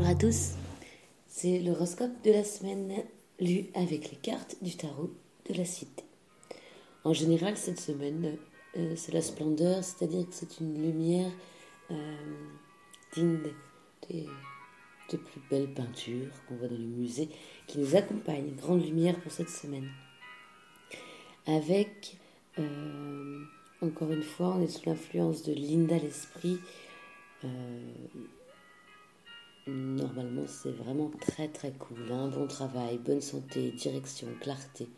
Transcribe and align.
Bonjour 0.00 0.16
à 0.16 0.18
tous. 0.18 0.52
C'est 1.26 1.58
l'horoscope 1.58 2.24
de 2.24 2.32
la 2.32 2.42
semaine 2.42 3.04
lu 3.38 3.66
avec 3.74 4.10
les 4.10 4.16
cartes 4.16 4.56
du 4.62 4.74
tarot 4.74 5.10
de 5.46 5.54
la 5.54 5.66
cité. 5.66 6.04
En 7.04 7.12
général, 7.12 7.58
cette 7.58 7.78
semaine, 7.78 8.38
euh, 8.78 8.94
c'est 8.96 9.12
la 9.12 9.20
splendeur, 9.20 9.84
c'est-à-dire 9.84 10.26
que 10.26 10.34
c'est 10.34 10.58
une 10.58 10.72
lumière 10.82 11.30
euh, 11.90 12.16
digne 13.12 13.40
des, 14.08 14.26
plus 15.10 15.42
belles 15.50 15.74
peintures 15.74 16.30
qu'on 16.48 16.56
voit 16.56 16.68
dans 16.68 16.78
les 16.78 16.86
musées 16.86 17.28
qui 17.66 17.78
nous 17.78 17.94
accompagne. 17.94 18.54
Grande 18.56 18.82
lumière 18.82 19.20
pour 19.20 19.30
cette 19.30 19.50
semaine. 19.50 19.90
Avec, 21.46 22.16
euh, 22.58 23.44
encore 23.82 24.10
une 24.10 24.22
fois, 24.22 24.54
on 24.56 24.62
est 24.62 24.68
sous 24.68 24.88
l'influence 24.88 25.42
de 25.42 25.52
Linda 25.52 25.98
l'Esprit. 25.98 26.58
Normalement, 29.66 30.46
c'est 30.46 30.70
vraiment 30.70 31.10
très 31.20 31.48
très 31.48 31.72
cool. 31.72 32.10
Un 32.10 32.28
bon 32.28 32.46
travail, 32.46 32.98
bonne 32.98 33.20
santé, 33.20 33.70
direction, 33.72 34.26
clarté. 34.40 34.88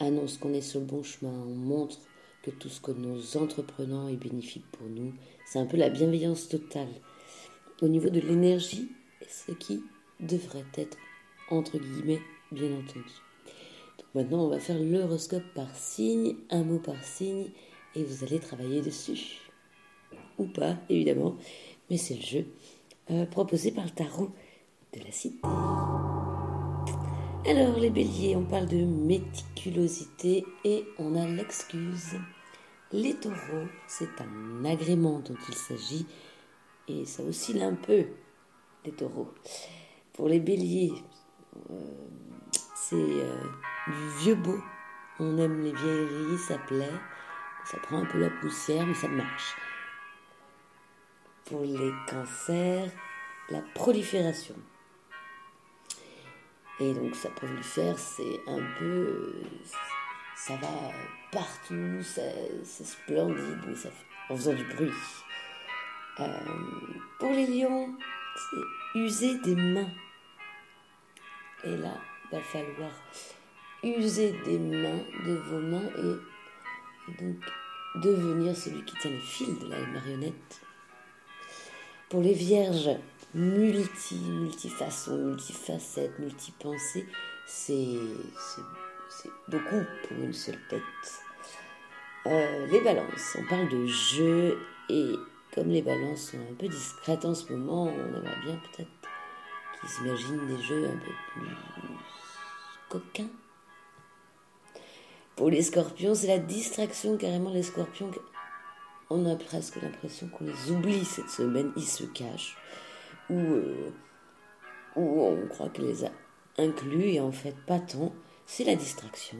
Annonce 0.00 0.38
qu'on 0.38 0.52
est 0.52 0.60
sur 0.60 0.80
le 0.80 0.86
bon 0.86 1.02
chemin, 1.02 1.32
on 1.32 1.54
montre 1.54 1.98
que 2.42 2.50
tout 2.50 2.68
ce 2.68 2.80
que 2.80 2.92
nous 2.92 3.36
entreprenons 3.36 4.08
est 4.08 4.16
bénéfique 4.16 4.70
pour 4.72 4.86
nous. 4.88 5.12
C'est 5.46 5.58
un 5.58 5.66
peu 5.66 5.76
la 5.76 5.90
bienveillance 5.90 6.48
totale. 6.48 6.88
Au 7.82 7.88
niveau 7.88 8.10
de 8.10 8.20
l'énergie, 8.20 8.88
ce 9.28 9.52
qui 9.52 9.82
devrait 10.20 10.64
être, 10.76 10.96
entre 11.50 11.78
guillemets, 11.78 12.20
bien 12.52 12.72
entendu. 12.72 13.14
Donc 13.98 14.14
maintenant, 14.14 14.44
on 14.44 14.48
va 14.48 14.60
faire 14.60 14.78
l'horoscope 14.78 15.44
par 15.54 15.74
signe, 15.74 16.36
un 16.50 16.62
mot 16.62 16.78
par 16.78 17.02
signe, 17.02 17.48
et 17.94 18.04
vous 18.04 18.24
allez 18.24 18.38
travailler 18.38 18.82
dessus. 18.82 19.40
Ou 20.38 20.46
pas, 20.46 20.76
évidemment, 20.88 21.36
mais 21.90 21.96
c'est 21.96 22.16
le 22.16 22.22
jeu. 22.22 22.46
Euh, 23.10 23.26
proposé 23.26 23.70
par 23.70 23.84
le 23.84 23.90
tarot 23.90 24.30
de 24.94 25.00
la 25.04 25.12
cité. 25.12 25.38
Alors 27.46 27.78
les 27.78 27.90
béliers, 27.90 28.34
on 28.34 28.44
parle 28.44 28.66
de 28.66 28.82
méticulosité 28.82 30.46
et 30.64 30.86
on 30.98 31.14
a 31.14 31.26
l'excuse. 31.26 32.16
Les 32.92 33.12
taureaux, 33.12 33.68
c'est 33.86 34.08
un 34.22 34.64
agrément 34.64 35.18
dont 35.18 35.36
il 35.50 35.54
s'agit 35.54 36.06
et 36.88 37.04
ça 37.04 37.22
oscille 37.22 37.62
un 37.62 37.74
peu, 37.74 38.06
les 38.86 38.92
taureaux. 38.92 39.34
Pour 40.14 40.30
les 40.30 40.40
béliers, 40.40 40.94
euh, 41.70 41.74
c'est 42.74 42.96
euh, 42.96 43.36
du 43.86 44.08
vieux 44.22 44.36
beau. 44.36 44.58
On 45.20 45.36
aime 45.36 45.60
les 45.60 45.72
vieilleries, 45.74 46.38
ça 46.38 46.56
plaît, 46.56 46.88
ça 47.66 47.76
prend 47.80 47.98
un 47.98 48.06
peu 48.06 48.18
la 48.18 48.30
poussière, 48.30 48.86
mais 48.86 48.94
ça 48.94 49.08
marche 49.08 49.56
pour 51.44 51.62
les 51.62 51.92
cancers, 52.08 52.90
la 53.50 53.60
prolifération. 53.74 54.56
Et 56.80 56.92
donc 56.92 57.14
ça 57.14 57.30
prolifère, 57.30 57.98
c'est 57.98 58.40
un 58.46 58.62
peu... 58.78 59.32
Ça 60.36 60.56
va 60.56 60.68
partout, 61.30 62.02
c'est 62.02 62.84
splendide, 62.84 63.60
mais 63.66 63.74
ça 63.74 63.90
fait, 63.90 64.32
en 64.32 64.36
faisant 64.36 64.52
du 64.52 64.64
bruit. 64.64 64.90
Euh, 66.20 66.38
pour 67.18 67.30
les 67.30 67.46
lions, 67.46 67.96
c'est 68.36 68.98
user 68.98 69.38
des 69.38 69.54
mains. 69.54 69.90
Et 71.62 71.76
là, 71.76 71.94
il 72.24 72.36
va 72.36 72.42
falloir 72.42 72.90
user 73.82 74.32
des 74.44 74.58
mains, 74.58 75.04
de 75.24 75.34
vos 75.34 75.60
mains, 75.60 75.90
et, 75.98 77.10
et 77.10 77.24
donc 77.24 77.36
devenir 78.02 78.56
celui 78.56 78.84
qui 78.84 78.96
tient 78.96 79.12
le 79.12 79.20
fil 79.20 79.58
de 79.58 79.68
la 79.68 79.78
marionnette 79.86 80.60
pour 82.14 82.22
les 82.22 82.32
vierges, 82.32 82.90
multi, 83.34 84.14
multifaçons, 84.14 85.16
multifacettes, 85.16 86.16
multipensées, 86.20 87.08
c'est, 87.44 87.98
beaucoup 89.48 89.82
pour 90.06 90.16
une 90.18 90.32
seule 90.32 90.60
tête. 90.70 90.80
Euh, 92.26 92.68
les 92.68 92.80
balances, 92.82 93.36
on 93.36 93.44
parle 93.48 93.68
de 93.68 93.86
jeu 93.86 94.56
et 94.88 95.14
comme 95.56 95.70
les 95.70 95.82
balances 95.82 96.30
sont 96.30 96.38
un 96.38 96.54
peu 96.56 96.68
discrètes 96.68 97.24
en 97.24 97.34
ce 97.34 97.52
moment, 97.52 97.86
on 97.86 98.16
aimerait 98.16 98.40
bien 98.44 98.60
peut-être 98.62 99.10
qu'ils 99.80 99.88
s'imaginent 99.88 100.46
des 100.46 100.62
jeux 100.62 100.86
un 100.86 100.96
peu 100.96 101.12
plus 101.32 101.56
coquins. 102.90 103.30
Pour 105.34 105.50
les 105.50 105.62
scorpions, 105.62 106.14
c'est 106.14 106.28
la 106.28 106.38
distraction 106.38 107.16
carrément 107.16 107.50
les 107.50 107.64
scorpions 107.64 108.12
on 109.10 109.26
a 109.30 109.36
presque 109.36 109.80
l'impression 109.80 110.28
qu'on 110.28 110.44
les 110.44 110.70
oublie 110.70 111.04
cette 111.04 111.30
semaine, 111.30 111.72
ils 111.76 111.86
se 111.86 112.04
cachent, 112.04 112.56
ou, 113.30 113.38
euh, 113.38 113.90
on 114.96 115.46
croit 115.48 115.68
qu'elle 115.68 115.86
les 115.86 116.04
a 116.04 116.10
inclus, 116.58 117.04
et 117.04 117.20
en 117.20 117.32
fait 117.32 117.56
pas 117.66 117.80
tant, 117.80 118.14
c'est 118.46 118.64
la 118.64 118.76
distraction, 118.76 119.38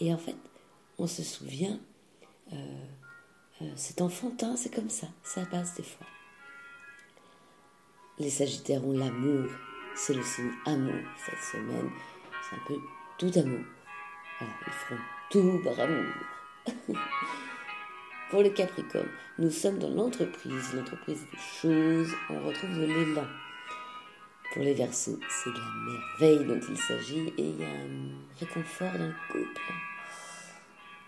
et 0.00 0.12
en 0.12 0.18
fait 0.18 0.36
on 0.98 1.06
se 1.06 1.22
souvient, 1.22 1.78
euh, 2.52 2.56
euh, 3.62 3.72
c'est 3.76 4.00
enfantin, 4.00 4.56
c'est 4.56 4.74
comme 4.74 4.90
ça, 4.90 5.06
ça 5.22 5.44
passe 5.46 5.74
des 5.74 5.82
fois. 5.82 6.06
Les 8.18 8.30
Sagittaires 8.30 8.86
ont 8.86 8.96
l'amour, 8.96 9.50
c'est 9.94 10.14
le 10.14 10.22
signe 10.22 10.52
amour 10.64 11.02
cette 11.24 11.42
semaine, 11.42 11.90
c'est 12.48 12.56
un 12.56 12.66
peu 12.66 12.78
tout 13.18 13.38
amour. 13.38 13.64
Alors 14.40 14.54
ils 14.66 14.72
feront 14.72 15.00
tout 15.30 15.60
par 15.62 15.80
amour. 15.80 16.12
Pour 18.28 18.42
les 18.42 18.52
Capricornes, 18.52 19.08
nous 19.38 19.52
sommes 19.52 19.78
dans 19.78 19.88
l'entreprise, 19.88 20.74
l'entreprise 20.74 21.24
des 21.30 21.38
choses, 21.60 22.12
on 22.28 22.40
retrouve 22.40 22.74
de 22.74 22.84
l'élan. 22.84 23.24
Pour 24.52 24.64
les 24.64 24.74
Verseaux, 24.74 25.20
c'est 25.28 25.50
de 25.50 25.54
la 25.54 26.28
merveille 26.28 26.44
dont 26.44 26.60
il 26.68 26.76
s'agit 26.76 27.28
et 27.38 27.42
il 27.42 27.60
y 27.60 27.64
a 27.64 27.68
un 27.68 28.40
réconfort 28.40 28.92
dans 28.98 29.06
le 29.06 29.14
couple. 29.30 29.62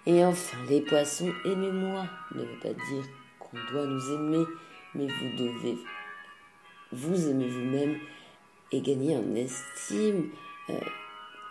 Et 0.06 0.24
enfin, 0.24 0.58
les 0.68 0.80
poissons, 0.80 1.32
aimez-moi 1.44 2.06
ne 2.36 2.42
veut 2.42 2.58
pas 2.62 2.72
dire 2.72 3.04
qu'on 3.40 3.58
doit 3.72 3.86
nous 3.86 4.12
aimer, 4.12 4.44
mais 4.94 5.08
vous 5.08 5.36
devez 5.36 5.76
vous 6.92 7.28
aimer 7.28 7.48
vous-même 7.48 7.98
et 8.70 8.80
gagner 8.80 9.16
en 9.16 9.34
estime, 9.34 10.30
euh, 10.70 10.78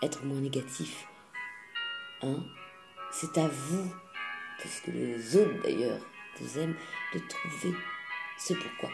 être 0.01 0.23
moins 0.23 0.39
négatif. 0.39 1.07
Hein 2.21 2.37
C'est 3.11 3.37
à 3.37 3.49
vous 3.49 3.91
puisque 4.59 4.87
les 4.87 5.35
autres 5.35 5.61
d'ailleurs 5.63 6.05
vous 6.39 6.59
aiment, 6.59 6.75
de 7.13 7.19
trouver 7.19 7.75
ce 8.37 8.53
pourquoi 8.53 8.89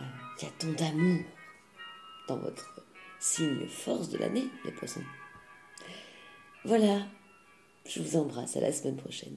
euh, 0.00 0.04
il 0.38 0.44
y 0.44 0.48
a 0.48 0.50
tant 0.58 0.72
d'amour 0.72 1.24
dans 2.28 2.38
votre 2.38 2.82
signe 3.18 3.66
force 3.68 4.10
de 4.10 4.18
l'année, 4.18 4.48
les 4.64 4.72
poissons. 4.72 5.04
Voilà, 6.64 7.06
je 7.86 8.00
vous 8.00 8.16
embrasse, 8.16 8.56
à 8.56 8.60
la 8.60 8.72
semaine 8.72 8.96
prochaine. 8.96 9.36